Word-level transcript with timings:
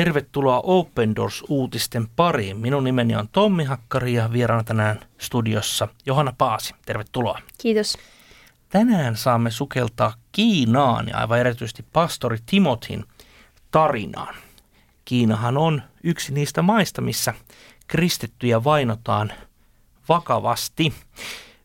Tervetuloa 0.00 0.60
Open 0.64 1.16
Doors-uutisten 1.16 2.08
pariin. 2.16 2.56
Minun 2.56 2.84
nimeni 2.84 3.16
on 3.16 3.28
Tommi 3.28 3.64
Hakkari 3.64 4.14
ja 4.14 4.32
vieraana 4.32 4.64
tänään 4.64 5.00
studiossa 5.18 5.88
Johanna 6.06 6.32
Paasi. 6.38 6.74
Tervetuloa. 6.86 7.38
Kiitos. 7.58 7.98
Tänään 8.68 9.16
saamme 9.16 9.50
sukeltaa 9.50 10.14
Kiinaan 10.32 11.08
ja 11.08 11.18
aivan 11.18 11.38
erityisesti 11.38 11.84
pastori 11.92 12.38
Timothin 12.46 13.04
tarinaan. 13.70 14.34
Kiinahan 15.04 15.58
on 15.58 15.82
yksi 16.04 16.34
niistä 16.34 16.62
maista, 16.62 17.00
missä 17.00 17.34
kristittyjä 17.86 18.64
vainotaan 18.64 19.32
vakavasti. 20.08 20.94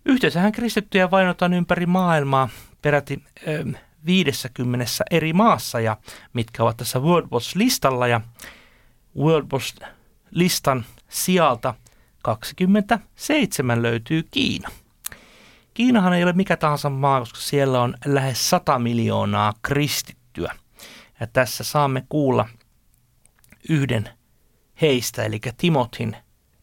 Yhteensähän 0.05 0.52
kristittyjä 0.52 1.12
vainotaan 1.12 1.54
ympäri 1.54 1.86
maailmaa 1.86 2.49
peräti 2.82 3.24
50 4.05 4.86
eri 5.12 5.34
maassa 5.34 5.80
ja 5.80 5.98
mitkä 6.34 6.63
ovat 6.63 6.77
tässä 6.77 7.00
World 7.00 7.27
Watch-listalla 7.32 8.08
ja 8.08 8.22
World 9.18 9.48
Watch-listan 9.54 10.86
sijalta 11.09 11.73
27 12.23 13.82
löytyy 13.82 14.23
Kiina. 14.32 14.70
Kiinahan 15.73 16.13
ei 16.13 16.23
ole 16.23 16.34
mikä 16.34 16.58
tahansa 16.58 16.90
maa, 16.90 17.20
koska 17.20 17.40
siellä 17.40 17.82
on 17.82 17.98
lähes 18.05 18.49
100 18.49 18.80
miljoonaa 18.80 19.54
kristittyä. 19.62 20.55
Ja 21.20 21.27
tässä 21.27 21.63
saamme 21.63 22.05
kuulla 22.10 22.49
yhden 23.70 24.10
heistä, 24.82 25.24
eli 25.24 25.40
Timothin 25.58 26.18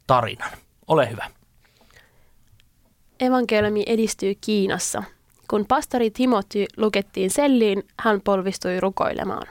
tarinan. 0.06 0.50
Ole 0.88 1.10
hyvä. 1.10 1.30
Evankeliumi 3.20 3.82
edistyy 3.86 4.34
Kiinassa– 4.34 5.02
kun 5.52 5.66
pastori 5.68 6.10
Timothy 6.10 6.64
lukettiin 6.76 7.30
selliin, 7.30 7.82
hän 8.00 8.20
polvistui 8.20 8.80
rukoilemaan. 8.80 9.46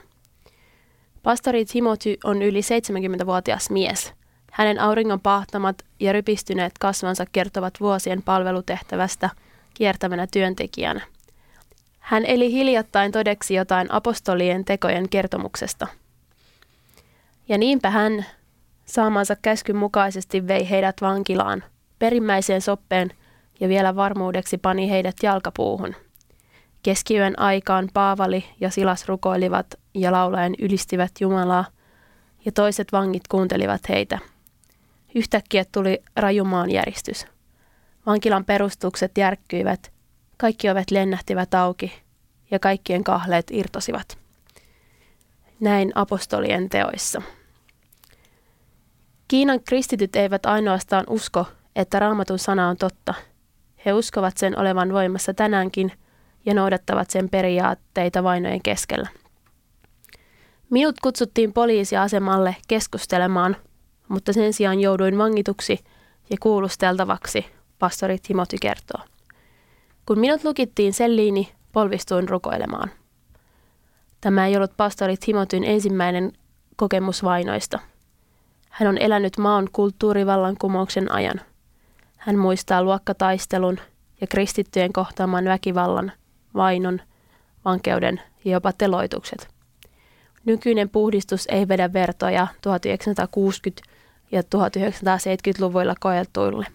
Pastori 1.22 1.64
Timothy 1.64 2.16
on 2.24 2.42
yli 2.42 2.60
70-vuotias 2.60 3.70
mies. 3.70 4.12
Hänen 4.52 4.80
auringon 4.80 5.20
pahtamat 5.20 5.82
ja 6.00 6.12
rypistyneet 6.12 6.72
kasvansa 6.80 7.24
kertovat 7.32 7.74
vuosien 7.80 8.22
palvelutehtävästä 8.22 9.30
kiertävänä 9.74 10.26
työntekijänä. 10.32 11.00
Hän 11.98 12.24
eli 12.26 12.52
hiljattain 12.52 13.12
todeksi 13.12 13.54
jotain 13.54 13.92
apostolien 13.92 14.64
tekojen 14.64 15.08
kertomuksesta. 15.08 15.86
Ja 17.48 17.58
niinpä 17.58 17.90
hän 17.90 18.26
saamansa 18.84 19.36
käskyn 19.42 19.76
mukaisesti 19.76 20.48
vei 20.48 20.70
heidät 20.70 20.96
vankilaan, 21.00 21.64
perimmäiseen 21.98 22.60
soppeen– 22.60 23.10
ja 23.62 23.68
vielä 23.68 23.96
varmuudeksi 23.96 24.58
pani 24.58 24.90
heidät 24.90 25.16
jalkapuuhun. 25.22 25.94
Keskiyön 26.82 27.38
aikaan 27.38 27.88
Paavali 27.94 28.44
ja 28.60 28.70
Silas 28.70 29.08
rukoilivat 29.08 29.66
ja 29.94 30.12
laulaen 30.12 30.54
ylistivät 30.58 31.10
Jumalaa, 31.20 31.64
ja 32.44 32.52
toiset 32.52 32.92
vangit 32.92 33.28
kuuntelivat 33.28 33.88
heitä. 33.88 34.18
Yhtäkkiä 35.14 35.64
tuli 35.72 36.02
rajumaan 36.16 36.70
järjestys. 36.70 37.26
Vankilan 38.06 38.44
perustukset 38.44 39.18
järkkyivät, 39.18 39.92
kaikki 40.36 40.70
ovet 40.70 40.90
lennähtivät 40.90 41.54
auki 41.54 41.92
ja 42.50 42.58
kaikkien 42.58 43.04
kahleet 43.04 43.46
irtosivat. 43.50 44.18
Näin 45.60 45.92
apostolien 45.94 46.68
teoissa. 46.68 47.22
Kiinan 49.28 49.60
kristityt 49.60 50.16
eivät 50.16 50.46
ainoastaan 50.46 51.04
usko, 51.08 51.46
että 51.76 51.98
raamatun 51.98 52.38
sana 52.38 52.68
on 52.68 52.76
totta– 52.76 53.14
he 53.86 53.92
uskovat 53.92 54.36
sen 54.36 54.58
olevan 54.58 54.92
voimassa 54.92 55.34
tänäänkin 55.34 55.92
ja 56.46 56.54
noudattavat 56.54 57.10
sen 57.10 57.28
periaatteita 57.28 58.22
vainojen 58.22 58.62
keskellä. 58.62 59.08
Minut 60.70 61.00
kutsuttiin 61.02 61.52
poliisiasemalle 61.52 62.56
keskustelemaan, 62.68 63.56
mutta 64.08 64.32
sen 64.32 64.52
sijaan 64.52 64.80
jouduin 64.80 65.18
vangituksi 65.18 65.84
ja 66.30 66.36
kuulusteltavaksi, 66.40 67.46
pastori 67.78 68.18
Timothy 68.18 68.56
kertoo. 68.60 69.00
Kun 70.06 70.18
minut 70.18 70.44
lukittiin 70.44 70.92
selliini, 70.92 71.52
polvistuin 71.72 72.28
rukoilemaan. 72.28 72.90
Tämä 74.20 74.46
ei 74.46 74.56
ollut 74.56 74.76
pastori 74.76 75.16
Timotyn 75.16 75.64
ensimmäinen 75.64 76.32
kokemus 76.76 77.24
vainoista. 77.24 77.78
Hän 78.70 78.88
on 78.88 78.98
elänyt 78.98 79.38
maan 79.38 79.68
kulttuurivallankumouksen 79.72 81.12
ajan– 81.12 81.40
hän 82.22 82.38
muistaa 82.38 82.82
luokkataistelun 82.82 83.78
ja 84.20 84.26
kristittyjen 84.26 84.92
kohtaaman 84.92 85.44
väkivallan, 85.44 86.12
vainon, 86.54 87.00
vankeuden 87.64 88.20
ja 88.44 88.52
jopa 88.52 88.72
teloitukset. 88.72 89.48
Nykyinen 90.44 90.88
puhdistus 90.88 91.46
ei 91.50 91.68
vedä 91.68 91.92
vertoja 91.92 92.46
1960- 92.52 93.90
ja 94.32 94.40
1970-luvuilla 94.40 95.94
koeltuille. 96.00 96.66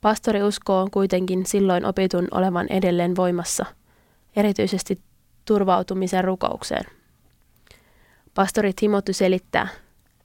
Pastori 0.00 0.42
uskoo 0.42 0.88
kuitenkin 0.90 1.46
silloin 1.46 1.84
opitun 1.84 2.28
olevan 2.30 2.66
edelleen 2.70 3.16
voimassa, 3.16 3.66
erityisesti 4.36 5.00
turvautumisen 5.44 6.24
rukoukseen. 6.24 6.84
Pastori 8.34 8.72
Timothy 8.72 9.12
selittää, 9.12 9.68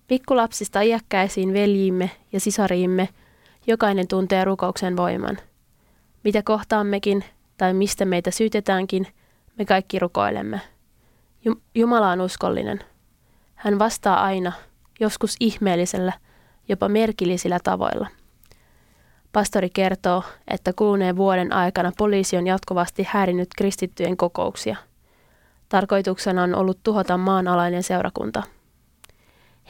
pikkulapsista 0.07 0.81
iäkkäisiin 0.81 1.53
veljiimme 1.53 2.11
ja 2.31 2.39
sisariimme– 2.39 3.09
Jokainen 3.67 4.07
tuntee 4.07 4.45
rukouksen 4.45 4.97
voiman. 4.97 5.37
Mitä 6.23 6.41
kohtaammekin 6.43 7.23
tai 7.57 7.73
mistä 7.73 8.05
meitä 8.05 8.31
syytetäänkin, 8.31 9.07
me 9.57 9.65
kaikki 9.65 9.99
rukoilemme. 9.99 10.61
Jumala 11.75 12.09
on 12.09 12.21
uskollinen. 12.21 12.79
Hän 13.55 13.79
vastaa 13.79 14.23
aina, 14.23 14.51
joskus 14.99 15.35
ihmeellisellä, 15.39 16.13
jopa 16.69 16.89
merkillisillä 16.89 17.59
tavoilla. 17.63 18.07
Pastori 19.31 19.69
kertoo, 19.69 20.23
että 20.47 20.73
kuluneen 20.73 21.15
vuoden 21.15 21.53
aikana 21.53 21.91
poliisi 21.97 22.37
on 22.37 22.47
jatkuvasti 22.47 23.07
häirinyt 23.09 23.49
kristittyjen 23.57 24.17
kokouksia. 24.17 24.75
Tarkoituksena 25.69 26.43
on 26.43 26.55
ollut 26.55 26.79
tuhota 26.83 27.17
maanalainen 27.17 27.83
seurakunta. 27.83 28.43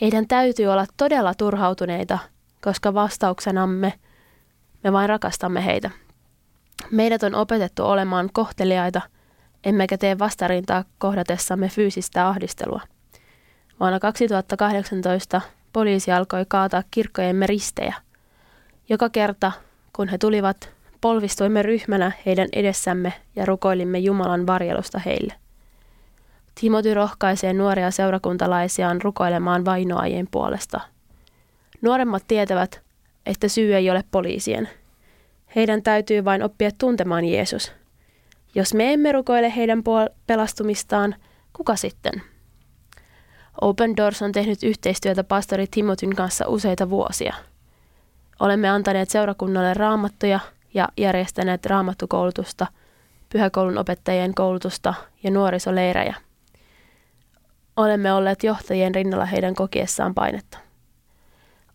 Heidän 0.01 0.27
täytyy 0.27 0.67
olla 0.67 0.85
todella 0.97 1.33
turhautuneita– 1.33 2.19
koska 2.63 2.93
vastauksenamme 2.93 3.93
me 4.83 4.93
vain 4.93 5.09
rakastamme 5.09 5.65
heitä. 5.65 5.89
Meidät 6.91 7.23
on 7.23 7.35
opetettu 7.35 7.83
olemaan 7.85 8.29
kohteliaita, 8.33 9.01
emmekä 9.63 9.97
tee 9.97 10.19
vastarintaa 10.19 10.83
kohdatessamme 10.97 11.69
fyysistä 11.69 12.27
ahdistelua. 12.27 12.81
Vuonna 13.79 13.99
2018 13.99 15.41
poliisi 15.73 16.11
alkoi 16.11 16.45
kaataa 16.47 16.83
kirkkojemme 16.91 17.47
ristejä. 17.47 17.95
Joka 18.89 19.09
kerta, 19.09 19.51
kun 19.93 20.07
he 20.07 20.17
tulivat, 20.17 20.69
polvistuimme 21.01 21.61
ryhmänä 21.61 22.11
heidän 22.25 22.47
edessämme 22.53 23.13
ja 23.35 23.45
rukoilimme 23.45 23.99
Jumalan 23.99 24.47
varjelusta 24.47 24.99
heille. 24.99 25.33
Timothy 26.61 26.93
rohkaisee 26.93 27.53
nuoria 27.53 27.91
seurakuntalaisiaan 27.91 29.01
rukoilemaan 29.01 29.65
vainoajien 29.65 30.27
puolesta– 30.31 30.79
Nuoremmat 31.83 32.23
tietävät, 32.27 32.81
että 33.25 33.47
syy 33.47 33.75
ei 33.75 33.89
ole 33.89 34.03
poliisien. 34.11 34.69
Heidän 35.55 35.83
täytyy 35.83 36.25
vain 36.25 36.43
oppia 36.43 36.69
tuntemaan 36.77 37.25
Jeesus. 37.25 37.71
Jos 38.55 38.73
me 38.73 38.93
emme 38.93 39.11
rukoile 39.11 39.55
heidän 39.55 39.79
puol- 39.79 40.13
pelastumistaan, 40.27 41.15
kuka 41.53 41.75
sitten? 41.75 42.13
Open 43.61 43.97
Doors 43.97 44.21
on 44.21 44.31
tehnyt 44.31 44.63
yhteistyötä 44.63 45.23
pastori 45.23 45.65
Timotyn 45.71 46.15
kanssa 46.15 46.47
useita 46.47 46.89
vuosia. 46.89 47.35
Olemme 48.39 48.69
antaneet 48.69 49.09
seurakunnalle 49.09 49.73
raamattuja 49.73 50.39
ja 50.73 50.89
järjestäneet 50.97 51.65
raamattukoulutusta, 51.65 52.67
pyhäkoulun 53.29 53.77
opettajien 53.77 54.33
koulutusta 54.33 54.93
ja 55.23 55.31
nuorisoleirejä. 55.31 56.15
Olemme 57.77 58.13
olleet 58.13 58.43
johtajien 58.43 58.95
rinnalla 58.95 59.25
heidän 59.25 59.55
kokiessaan 59.55 60.13
painetta. 60.13 60.57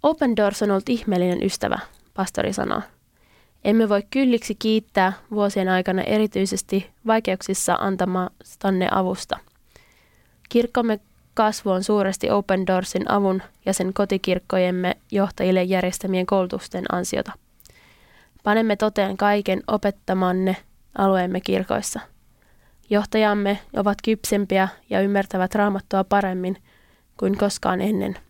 Open 0.02 0.36
Doors 0.36 0.62
on 0.62 0.70
ollut 0.70 0.88
ihmeellinen 0.88 1.42
ystävä, 1.42 1.78
pastori 2.14 2.52
sanoo. 2.52 2.82
Emme 3.64 3.88
voi 3.88 4.02
kylliksi 4.10 4.54
kiittää 4.54 5.12
vuosien 5.30 5.68
aikana 5.68 6.02
erityisesti 6.02 6.90
vaikeuksissa 7.06 7.74
antamastanne 7.74 8.88
avusta. 8.90 9.38
Kirkkomme 10.48 11.00
kasvu 11.34 11.70
on 11.70 11.84
suuresti 11.84 12.30
Open 12.30 12.66
Doorsin 12.66 13.10
avun 13.10 13.42
ja 13.66 13.72
sen 13.72 13.94
kotikirkkojemme 13.94 14.96
johtajille 15.12 15.62
järjestämien 15.62 16.26
koulutusten 16.26 16.84
ansiota. 16.92 17.32
Panemme 18.44 18.76
toteen 18.76 19.16
kaiken 19.16 19.62
opettamanne 19.66 20.56
alueemme 20.98 21.40
kirkoissa. 21.40 22.00
Johtajamme 22.90 23.58
ovat 23.76 23.98
kypsempiä 24.04 24.68
ja 24.90 25.00
ymmärtävät 25.00 25.54
raamattua 25.54 26.04
paremmin 26.04 26.56
kuin 27.16 27.38
koskaan 27.38 27.80
ennen– 27.80 28.18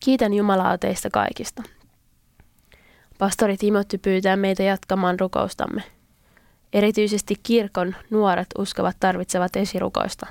Kiitän 0.00 0.34
Jumalaa 0.34 0.78
teistä 0.78 1.10
kaikista. 1.10 1.62
Pastori 3.18 3.56
Timothy 3.56 3.98
pyytää 3.98 4.36
meitä 4.36 4.62
jatkamaan 4.62 5.20
rukoustamme. 5.20 5.82
Erityisesti 6.72 7.34
kirkon 7.42 7.96
nuoret 8.10 8.46
uskovat 8.58 8.96
tarvitsevat 9.00 9.56
esirukousta. 9.56 10.26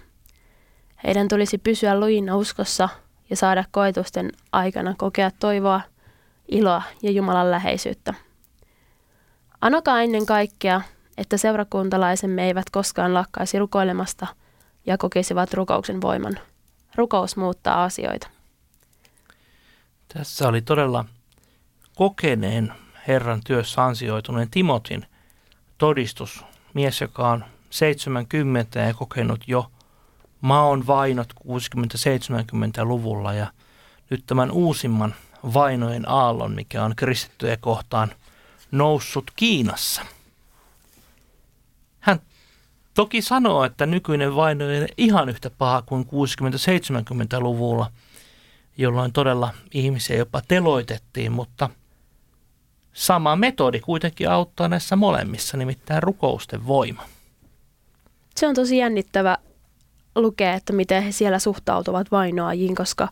Heidän 1.04 1.28
tulisi 1.28 1.58
pysyä 1.58 2.00
lujina 2.00 2.36
uskossa 2.36 2.90
ja 3.30 3.36
saada 3.36 3.64
koetusten 3.72 4.32
aikana 4.52 4.96
kokea 4.98 5.32
toivoa, 5.40 5.82
iloa 6.48 6.82
ja 7.02 7.12
Jumalan 7.12 7.52
läheisyyttä. 7.52 8.14
Anokaa 9.62 10.02
ennen 10.02 10.26
kaikkea, 10.26 10.82
että 11.18 11.38
seurakuntalaisemme 11.38 12.48
eivät 12.48 12.70
koskaan 12.70 13.14
lakkaisi 13.14 13.60
rukoilemasta 13.60 14.28
ja 14.86 14.98
kokisivat 14.98 15.54
rukouksen 15.54 16.02
voiman. 16.02 16.40
Rukous 16.96 17.38
muuttaa 17.38 17.84
asioita. 17.84 18.39
Tässä 20.14 20.48
oli 20.48 20.62
todella 20.62 21.06
kokeneen 21.96 22.74
Herran 23.08 23.42
työssä 23.46 23.86
ansioituneen 23.86 24.50
Timotin 24.50 25.06
todistus. 25.78 26.46
Mies, 26.74 27.02
joka 27.02 27.30
on 27.30 27.46
70 27.70 28.80
ja 28.80 28.94
kokenut 28.94 29.44
jo 29.48 29.72
maon 30.42 30.88
vainot 30.88 31.34
60-70-luvulla 31.34 33.34
ja 33.34 33.48
nyt 34.10 34.24
tämän 34.26 34.52
uusimman 34.52 35.16
vainojen 35.54 36.10
aallon, 36.10 36.52
mikä 36.52 36.84
on 36.84 36.96
kristittyjä 36.96 37.58
kohtaan 37.58 38.12
noussut 38.72 39.32
Kiinassa. 39.36 40.02
Hän 42.00 42.20
toki 42.94 43.22
sanoo, 43.22 43.64
että 43.64 43.86
nykyinen 43.86 44.36
vaino 44.36 44.70
ei 44.70 44.80
ole 44.80 44.88
ihan 44.98 45.30
yhtä 45.30 45.50
paha 45.50 45.82
kuin 45.82 46.06
60-70-luvulla, 46.06 47.92
jolloin 48.80 49.14
todella 49.14 49.54
ihmisiä 49.74 50.18
jopa 50.18 50.42
teloitettiin, 50.48 51.32
mutta 51.32 51.70
sama 52.94 53.36
metodi 53.36 53.80
kuitenkin 53.80 54.30
auttaa 54.30 54.68
näissä 54.68 54.96
molemmissa, 54.96 55.58
nimittäin 55.58 56.04
rukousten 56.04 56.68
voima. 56.68 57.06
Se 58.36 58.48
on 58.48 58.56
tosi 58.56 58.78
jännittävä 58.78 59.38
lukea, 60.16 60.54
että 60.54 60.74
miten 60.74 61.04
he 61.04 61.12
siellä 61.12 61.40
suhtautuvat 61.40 62.12
vainoajiin, 62.12 62.76
koska 62.76 63.08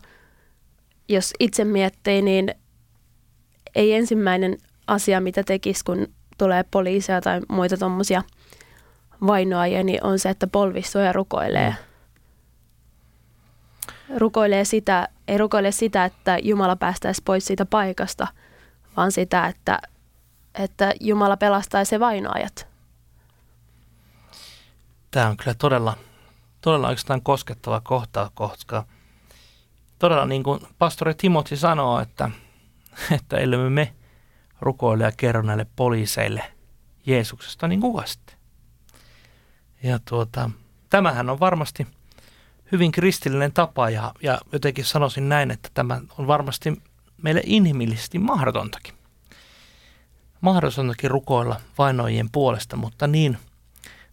jos 1.08 1.32
itse 1.40 1.64
miettii, 1.64 2.22
niin 2.22 2.54
ei 3.74 3.94
ensimmäinen 3.94 4.58
asia, 4.86 5.20
mitä 5.20 5.42
tekisi, 5.42 5.84
kun 5.84 6.06
tulee 6.38 6.64
poliisia 6.70 7.20
tai 7.20 7.40
muita 7.48 7.76
tuommoisia 7.76 8.22
vainoajia, 9.26 9.84
niin 9.84 10.04
on 10.04 10.18
se, 10.18 10.30
että 10.30 10.46
polvissuu 10.46 11.02
ja 11.02 11.12
rukoilee. 11.12 11.74
Rukoilee 14.16 14.64
sitä, 14.64 15.08
ei 15.28 15.38
rukoile 15.38 15.72
sitä, 15.72 16.04
että 16.04 16.38
Jumala 16.42 16.76
päästäisi 16.76 17.22
pois 17.24 17.46
siitä 17.46 17.66
paikasta, 17.66 18.26
vaan 18.96 19.12
sitä, 19.12 19.46
että, 19.46 19.78
että 20.54 20.92
Jumala 21.00 21.36
pelastaisi 21.36 22.00
vainoajat. 22.00 22.68
Tämä 25.10 25.28
on 25.28 25.36
kyllä 25.36 25.54
todella 25.54 25.96
todella 26.60 26.88
oikeastaan 26.88 27.22
koskettava 27.22 27.80
kohta, 27.80 28.30
koska 28.34 28.84
todella 29.98 30.26
niin 30.26 30.42
kuin 30.42 30.60
pastori 30.78 31.14
Timothy 31.14 31.56
sanoo, 31.56 32.00
että, 32.00 32.30
että 33.16 33.36
ellei 33.36 33.70
me 33.70 33.94
rukoile 34.60 35.04
ja 35.04 35.12
kerro 35.16 35.42
näille 35.42 35.66
poliiseille 35.76 36.44
Jeesuksesta, 37.06 37.68
niin 37.68 37.80
kuka 37.80 38.06
sitten? 38.06 38.36
Ja 39.82 39.98
tuota, 39.98 40.50
tämähän 40.90 41.30
on 41.30 41.40
varmasti 41.40 41.86
hyvin 42.72 42.92
kristillinen 42.92 43.52
tapa 43.52 43.90
ja, 43.90 44.12
ja 44.22 44.38
jotenkin 44.52 44.84
sanoisin 44.84 45.28
näin, 45.28 45.50
että 45.50 45.68
tämä 45.74 46.00
on 46.18 46.26
varmasti 46.26 46.82
meille 47.22 47.42
inhimillisesti 47.44 48.18
mahdotontakin. 48.18 48.94
Mahdotontakin 50.40 51.10
rukoilla 51.10 51.60
vainoijien 51.78 52.30
puolesta, 52.30 52.76
mutta 52.76 53.06
niin 53.06 53.38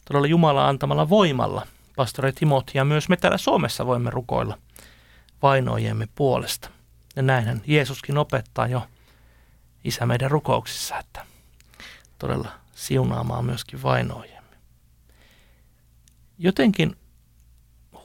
todella 0.07 0.28
Jumala 0.28 0.68
antamalla 0.68 1.10
voimalla– 1.10 1.68
pastori 1.96 2.34
Timothy 2.34 2.72
ja 2.74 2.86
myös 2.86 3.10
me 3.10 3.18
täällä 3.18 3.38
Suomessa 3.38 3.86
voimme 3.86 4.10
rukoilla 4.10 4.58
vainoijemme 5.42 6.08
puolesta. 6.16 6.69
Ja 7.16 7.22
näinhän 7.22 7.62
Jeesuskin 7.68 8.18
opettaa 8.18 8.68
jo 8.68 8.88
isä 9.84 10.06
meidän 10.06 10.31
rukouksissa, 10.31 11.00
että 11.00 11.25
todella 12.19 12.51
siunaamaan 12.75 13.46
myöskin 13.46 13.84
vainoijemme. 13.84 14.58
Jotenkin 16.38 16.96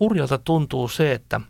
hurjalta 0.01 0.39
tuntuu 0.39 0.89
se, 0.89 1.13
että 1.13 1.41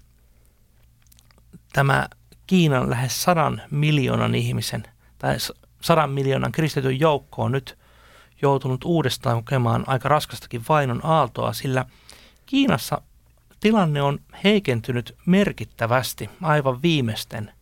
tämä 1.72 2.08
Kiinan 2.46 2.90
lähes 2.90 3.22
sadan 3.22 3.62
miljoonan 3.70 4.34
ihmisen 4.34 4.82
tai 5.18 5.36
sadan 5.80 6.10
miljoonan 6.10 6.52
kristityn 6.52 7.00
joukko 7.00 7.42
on 7.42 7.52
nyt 7.52 7.78
joutunut 8.42 8.84
uudestaan 8.84 9.36
kokemaan 9.36 9.84
aika 9.86 10.08
raskastakin 10.08 10.62
vainon 10.68 11.00
aaltoa, 11.04 11.52
sillä– 11.52 11.84
Kiinassa 12.50 13.02
tilanne 13.60 14.02
on 14.02 14.18
heikentynyt 14.44 15.16
merkittävästi 15.26 16.30
aivan 16.42 16.82
viimeisten, 16.82 17.52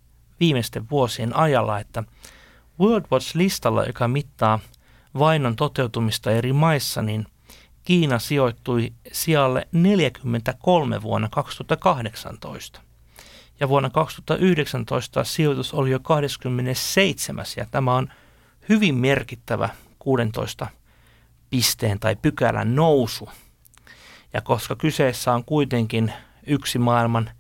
viimeisten 0.40 0.90
vuosien 0.90 1.36
ajalla, 1.36 1.80
että 1.80 2.04
World 2.80 3.04
Watch-listalla, 3.12 3.86
joka 3.86 4.08
mittaa 4.08 4.60
vainon 5.18 5.56
toteutumista 5.56 6.30
eri 6.30 6.52
maissa, 6.52 7.02
niin 7.02 7.26
Kiina 7.88 8.18
sijoittui 8.18 8.92
sijalle 9.12 9.68
43 9.72 11.02
vuonna 11.02 11.28
2018. 11.28 12.80
Ja 13.60 13.68
vuonna 13.68 13.90
2019 13.90 15.24
sijoitus 15.24 15.74
oli 15.74 15.90
jo 15.90 16.00
27. 16.00 17.44
ja 17.56 17.66
tämä 17.70 17.94
on 17.94 18.08
hyvin 18.68 18.94
merkittävä 18.94 19.68
16 19.98 20.66
pisteen 21.50 21.98
tai 22.00 22.16
pykälän 22.16 22.74
nousu 22.74 23.28
ja 24.32 24.40
koska 24.40 24.76
kyseessä 24.76 25.32
on 25.32 25.44
kuitenkin 25.44 26.12
yksi 26.46 26.78
maailman 26.78 27.30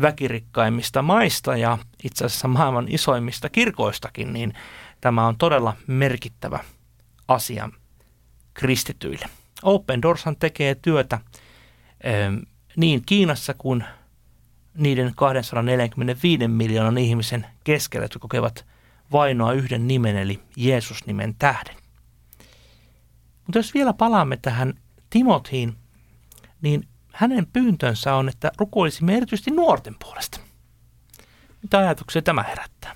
väkirikkaimmista 0.00 1.02
maista 1.02 1.56
ja 1.56 1.78
itse 2.04 2.24
asiassa 2.24 2.48
maailman 2.48 2.86
isoimmista 2.88 3.48
kirkoistakin, 3.48 4.32
niin 4.32 4.54
tämä 5.00 5.26
on 5.26 5.38
todella 5.38 5.76
merkittävä 5.86 6.58
asia 7.28 7.68
kristityille. 8.54 9.39
Open 9.62 10.02
Doorshan 10.02 10.36
tekee 10.36 10.74
työtä 10.74 11.18
niin 12.76 13.02
Kiinassa 13.06 13.54
kuin 13.54 13.84
niiden 14.74 15.12
245 15.16 16.48
miljoonan 16.48 16.98
ihmisen 16.98 17.46
keskellä, 17.64 18.04
jotka 18.04 18.18
kokevat 18.18 18.66
vainoa 19.12 19.52
yhden 19.52 19.88
nimen 19.88 20.16
eli 20.16 20.40
Jeesus-nimen 20.56 21.34
tähden. 21.38 21.76
Mutta 23.46 23.58
jos 23.58 23.74
vielä 23.74 23.92
palaamme 23.92 24.36
tähän 24.36 24.74
Timothiin, 25.10 25.76
niin 26.62 26.88
hänen 27.12 27.46
pyyntönsä 27.46 28.14
on, 28.14 28.28
että 28.28 28.52
rukoilisimme 28.58 29.16
erityisesti 29.16 29.50
nuorten 29.50 29.96
puolesta. 30.04 30.40
Mitä 31.62 31.78
ajatuksia 31.78 32.22
tämä 32.22 32.42
herättää? 32.42 32.94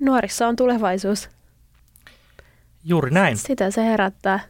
Nuorissa 0.00 0.48
on 0.48 0.56
tulevaisuus. 0.56 1.30
Juuri 2.84 3.10
näin. 3.10 3.36
Sitä 3.36 3.70
se 3.70 3.84
herättää. 3.84 4.40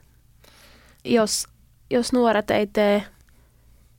Jos, 1.04 1.46
jos 1.90 2.12
nuoret 2.12 2.50
ei 2.50 2.66
tee, 2.66 3.04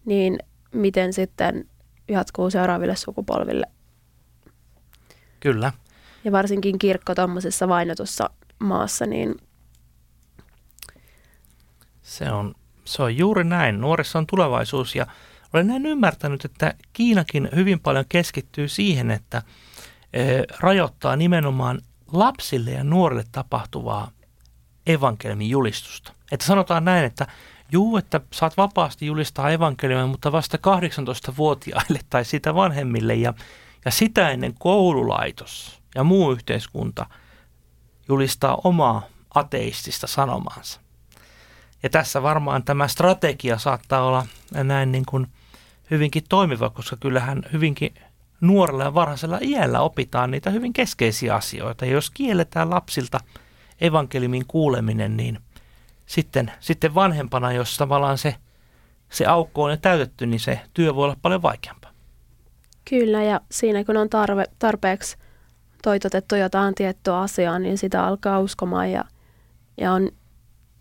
niin 0.05 0.39
miten 0.71 1.13
sitten 1.13 1.69
jatkuu 2.07 2.49
seuraaville 2.49 2.95
sukupolville? 2.95 3.65
Kyllä. 5.39 5.73
Ja 6.23 6.31
varsinkin 6.31 6.79
kirkko 6.79 7.15
tuommoisessa 7.15 7.67
vainotussa 7.67 8.29
maassa, 8.59 9.05
niin 9.05 9.35
se 12.01 12.31
on 12.31 12.55
se 12.85 13.03
on 13.03 13.17
juuri 13.17 13.43
näin. 13.43 13.81
Nuorissa 13.81 14.19
on 14.19 14.27
tulevaisuus 14.27 14.95
ja 14.95 15.07
olen 15.53 15.67
näin 15.67 15.85
ymmärtänyt, 15.85 16.45
että 16.45 16.73
Kiinakin 16.93 17.49
hyvin 17.55 17.79
paljon 17.79 18.05
keskittyy 18.09 18.67
siihen, 18.67 19.11
että 19.11 19.41
rajoittaa 20.59 21.15
nimenomaan 21.15 21.81
lapsille 22.11 22.71
ja 22.71 22.83
nuorille 22.83 23.23
tapahtuvaa 23.31 24.11
evankeliumin 24.87 25.49
julistusta. 25.49 26.13
Että 26.31 26.45
sanotaan 26.45 26.85
näin, 26.85 27.05
että 27.05 27.27
juu, 27.71 27.97
että 27.97 28.21
saat 28.31 28.57
vapaasti 28.57 29.05
julistaa 29.05 29.49
evankeliumia, 29.49 30.07
mutta 30.07 30.31
vasta 30.31 30.57
18-vuotiaille 30.57 31.99
tai 32.09 32.25
sitä 32.25 32.55
vanhemmille 32.55 33.15
ja, 33.15 33.33
ja 33.85 33.91
sitä 33.91 34.29
ennen 34.29 34.53
koululaitos 34.59 35.81
ja 35.95 36.03
muu 36.03 36.31
yhteiskunta 36.31 37.05
julistaa 38.07 38.57
omaa 38.63 39.01
ateistista 39.35 40.07
sanomaansa. 40.07 40.79
Ja 41.83 41.89
tässä 41.89 42.23
varmaan 42.23 42.63
tämä 42.63 42.87
strategia 42.87 43.57
saattaa 43.57 44.03
olla 44.03 44.25
näin 44.51 44.91
niin 44.91 45.05
kuin 45.05 45.27
hyvinkin 45.91 46.23
toimiva, 46.29 46.69
koska 46.69 46.97
kyllähän 46.99 47.43
hyvinkin 47.53 47.93
nuorella 48.41 48.83
ja 48.83 48.93
varhaisella 48.93 49.39
iällä 49.41 49.81
opitaan 49.81 50.31
niitä 50.31 50.49
hyvin 50.49 50.73
keskeisiä 50.73 51.35
asioita. 51.35 51.85
Ja 51.85 51.91
jos 51.91 52.09
kielletään 52.09 52.69
lapsilta 52.69 53.19
evankeliumin 53.81 54.45
kuuleminen, 54.47 55.17
niin 55.17 55.39
sitten, 56.05 56.51
sitten 56.59 56.95
vanhempana, 56.95 57.51
jos 57.51 57.77
tavallaan 57.77 58.17
se, 58.17 58.35
se 59.09 59.25
aukko 59.25 59.63
on 59.63 59.71
jo 59.71 59.77
täytetty, 59.77 60.25
niin 60.25 60.39
se 60.39 60.59
työ 60.73 60.95
voi 60.95 61.03
olla 61.03 61.17
paljon 61.21 61.41
vaikeampaa. 61.41 61.91
Kyllä, 62.89 63.23
ja 63.23 63.41
siinä 63.51 63.83
kun 63.83 63.97
on 63.97 64.09
tarve, 64.09 64.45
tarpeeksi 64.59 65.17
toitotettu 65.83 66.35
jotain 66.35 66.75
tiettyä 66.75 67.19
asiaa, 67.19 67.59
niin 67.59 67.77
sitä 67.77 68.05
alkaa 68.05 68.39
uskomaan 68.39 68.91
ja, 68.91 69.03
ja 69.77 69.93
on 69.93 70.09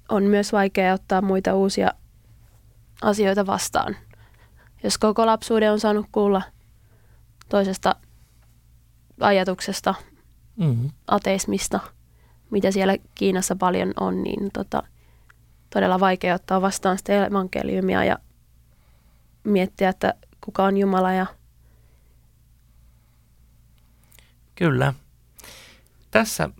on 0.08 0.22
myös 0.22 0.52
vaikea 0.52 0.94
ottaa 0.94 1.22
muita 1.22 1.54
uusia 1.54 1.90
asioita 3.02 3.46
vastaan. 3.46 3.96
jos 4.82 4.98
koko 4.98 5.26
lapsuuden 5.26 5.72
on 5.72 5.80
saanut 5.80 6.06
kuulla 6.12 6.42
toisesta 7.48 7.96
ajatuksesta, 9.20 9.94
Mm-hmm. 10.56 10.90
ateismista, 11.06 11.80
mitä 12.50 12.70
siellä 12.70 12.96
Kiinassa 13.14 13.56
paljon 13.56 13.92
on, 14.00 14.22
niin 14.22 14.50
tota, 14.52 14.82
todella 15.74 16.00
vaikea 16.00 16.34
ottaa 16.34 16.62
vastaan 16.62 16.98
sitä 16.98 17.26
evankeliumia 17.26 18.04
ja 18.04 18.18
miettiä, 19.44 19.88
että 19.88 20.14
kuka 20.40 20.64
on 20.64 20.76
Jumala 20.76 21.12
ja 21.12 21.26
Kyllä. 24.54 24.94
Tässä 26.10 26.50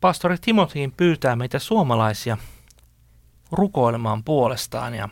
pastori 0.00 0.36
Timotiin 0.38 0.92
pyytää 0.92 1.36
meitä 1.36 1.58
suomalaisia 1.58 2.38
rukoilemaan 3.50 4.24
puolestaan 4.24 4.94
ja 4.94 5.08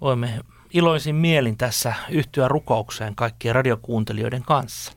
voimme 0.00 0.40
iloisin 0.70 1.14
mielin 1.14 1.56
tässä 1.56 1.94
yhtyä 2.10 2.48
rukoukseen 2.48 3.14
kaikkien 3.14 3.54
radiokuuntelijoiden 3.54 4.42
kanssa. 4.42 4.92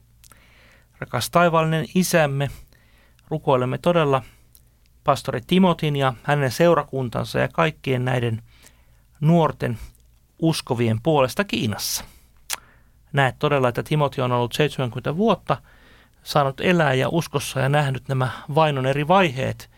Rakas 0.99 1.29
taivaallinen 1.29 1.85
isämme, 1.95 2.49
rukoilemme 3.29 3.77
todella 3.77 4.23
pastori 5.09 5.41
Timotin 5.47 5.95
ja 5.95 6.13
hänen 6.23 6.51
seurakuntansa 6.51 7.39
ja 7.39 7.47
kaikkien 7.47 8.05
näiden 8.05 8.41
nuorten 9.21 9.79
uskovien 10.39 11.01
puolesta 11.03 11.43
Kiinassa. 11.43 12.03
Näet 13.13 13.35
todella, 13.39 13.69
että 13.69 13.83
Timoti 13.83 14.21
on 14.21 14.31
ollut 14.31 14.53
70 14.53 15.17
vuotta 15.17 15.57
saanut 16.23 16.61
elää 16.61 16.93
ja 16.93 17.09
uskossa 17.09 17.59
ja 17.59 17.69
nähnyt 17.69 18.07
nämä 18.07 18.29
vainon 18.55 18.85
eri 18.85 19.07
vaiheet. 19.07 19.69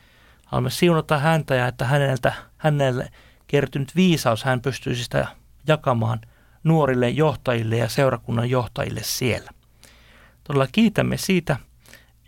Haluamme 0.45 0.69
siunata 0.69 1.17
häntä 1.17 1.55
ja 1.55 1.67
että 1.67 1.85
häneltä, 1.85 2.33
hänelle 2.57 3.11
kertynyt 3.47 3.95
viisaus 3.95 4.43
hän 4.43 4.61
pystyisi 4.61 5.03
sitä 5.03 5.27
jakamaan 5.67 6.21
nuorille 6.63 7.09
johtajille 7.09 7.77
ja 7.77 7.89
seurakunnan 7.89 8.49
johtajille 8.49 9.03
siellä. 9.03 9.51
Todella 10.43 10.67
kiitämme 10.71 11.17
siitä, 11.17 11.57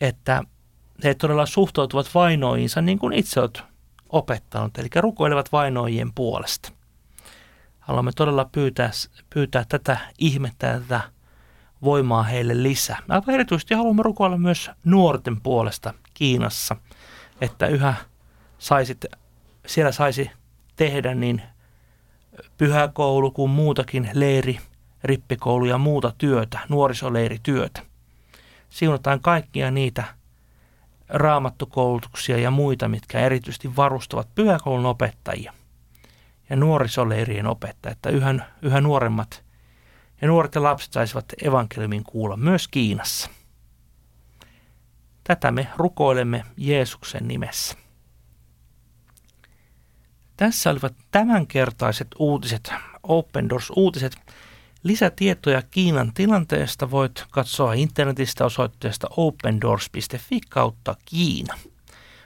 että 0.01 0.43
he 1.03 1.13
todella 1.13 1.45
suhtautuvat 1.45 2.09
vainoihinsa 2.13 2.81
niin 2.81 2.99
kuin 2.99 3.13
itse 3.13 3.39
olet 3.39 3.63
opettanut, 4.09 4.77
eli 4.77 4.87
rukoilevat 4.95 5.51
vainoijien 5.51 6.13
puolesta. 6.13 6.71
Haluamme 7.79 8.11
todella 8.15 8.49
pyytää, 8.51 8.91
pyytää 9.33 9.65
tätä 9.69 9.97
ihmettä 10.19 10.67
ja 10.67 10.79
tätä 10.79 11.01
voimaa 11.83 12.23
heille 12.23 12.63
lisää. 12.63 12.99
Aivan 13.09 13.33
erityisesti 13.33 13.73
haluamme 13.73 14.03
rukoilla 14.03 14.37
myös 14.37 14.71
nuorten 14.83 15.41
puolesta 15.41 15.93
Kiinassa, 16.13 16.75
että 17.41 17.67
yhä 17.67 17.93
saisit, 18.57 19.05
siellä 19.65 19.91
saisi 19.91 20.31
tehdä 20.75 21.15
niin 21.15 21.41
pyhäkoulu 22.57 23.31
kuin 23.31 23.51
muutakin 23.51 24.09
leiri, 24.13 24.59
rippikoulu 25.03 25.65
ja 25.65 25.77
muuta 25.77 26.13
työtä, 26.17 26.59
nuorisoleirityötä. 26.69 27.81
Siunataan 28.69 29.19
kaikkia 29.19 29.71
niitä 29.71 30.03
raamattukoulutuksia 31.09 32.37
ja 32.37 32.51
muita, 32.51 32.87
mitkä 32.87 33.19
erityisesti 33.19 33.75
varustavat 33.75 34.35
pyhäkoulun 34.35 34.85
opettajia 34.85 35.53
ja 36.49 36.55
nuorisoleirien 36.55 37.47
opettajia, 37.47 37.91
että 37.91 38.09
yhä, 38.09 38.35
yhä 38.61 38.81
nuoremmat 38.81 39.43
ja 40.21 40.27
nuoret 40.27 40.55
ja 40.55 40.63
lapset 40.63 40.93
saisivat 40.93 41.25
evankeliumin 41.43 42.03
kuulla 42.03 42.37
myös 42.37 42.67
Kiinassa. 42.67 43.29
Tätä 45.23 45.51
me 45.51 45.67
rukoilemme 45.77 46.43
Jeesuksen 46.57 47.27
nimessä. 47.27 47.77
Tässä 50.37 50.69
olivat 50.69 50.93
tämänkertaiset 51.11 52.07
uutiset, 52.19 52.73
Open 53.03 53.49
Doors-uutiset. 53.49 54.15
Lisätietoja 54.83 55.61
Kiinan 55.61 56.13
tilanteesta 56.13 56.91
voit 56.91 57.25
katsoa 57.31 57.73
internetistä 57.73 58.45
osoitteesta 58.45 59.07
opendoors.fi 59.17 60.41
kautta 60.49 60.95
Kiina. 61.05 61.57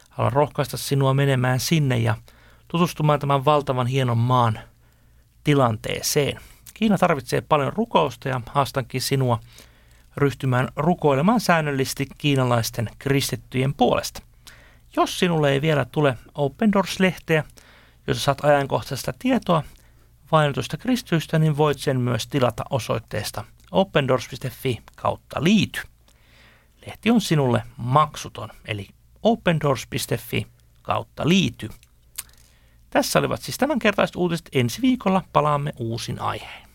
Haluan 0.10 0.34
rohkaista 0.34 0.78
sinua 0.78 1.14
menemään 1.14 1.60
sinne 1.60 1.98
ja 1.98 2.16
tutustumaan 2.68 3.20
tämän 3.20 3.46
valtavan 3.46 3.88
hienon 3.88 4.18
maan 4.18 4.60
tilanteeseen. 5.44 6.40
Kiina 6.74 6.98
tarvitsee 6.98 7.42
paljon 7.42 7.74
rukousta 7.74 8.30
ja 8.30 8.42
haastankin 8.46 9.02
sinua 9.02 9.40
ryhtymään 10.18 10.68
rukoilemaan 10.76 11.40
säännöllisesti 11.40 12.08
kiinalaisten 12.18 12.90
kristittyjen 13.00 13.74
puolesta. 13.74 14.22
Jos 14.96 15.20
sinulle 15.20 15.52
ei 15.52 15.62
vielä 15.62 15.86
tule 15.86 16.18
Open 16.36 16.72
Doors-lehteä, 16.72 17.44
jossa 18.08 18.24
saat 18.24 18.46
ajankohtaista 18.46 19.14
tietoa 19.20 19.64
vainotusta 20.32 20.78
kristyistä, 20.78 21.40
niin 21.40 21.58
voit 21.58 21.80
sen 21.80 22.00
myös 22.00 22.28
tilata 22.28 22.64
osoitteesta 22.70 23.44
opendoors.fi 23.72 24.82
kautta 24.96 25.44
liity. 25.44 25.82
Lehti 26.86 27.12
on 27.12 27.22
sinulle 27.22 27.64
maksuton, 27.78 28.50
eli 28.66 28.90
opendoors.fi 29.24 30.48
kautta 30.82 31.30
liity. 31.30 31.70
Tässä 32.90 33.20
olivat 33.20 33.42
siis 33.42 33.58
tämänkertaiset 33.58 34.16
uutiset. 34.16 34.50
Ensi 34.54 34.82
viikolla 34.82 35.24
palaamme 35.34 35.74
uusin 35.78 36.22
aiheen. 36.22 36.67